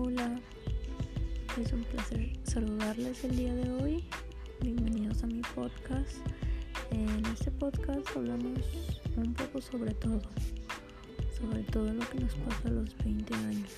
Hola, 0.00 0.40
es 1.60 1.72
un 1.72 1.82
placer 1.82 2.30
saludarles 2.44 3.24
el 3.24 3.36
día 3.36 3.52
de 3.52 3.68
hoy. 3.68 4.04
Bienvenidos 4.60 5.24
a 5.24 5.26
mi 5.26 5.40
podcast. 5.56 6.18
En 6.92 7.26
este 7.26 7.50
podcast 7.50 8.06
hablamos 8.14 8.60
un 9.16 9.34
poco 9.34 9.60
sobre 9.60 9.92
todo, 9.94 10.20
sobre 11.36 11.64
todo 11.64 11.92
lo 11.92 12.08
que 12.10 12.20
nos 12.20 12.32
pasa 12.36 12.68
a 12.68 12.70
los 12.70 12.96
20 12.98 13.34
años. 13.34 13.70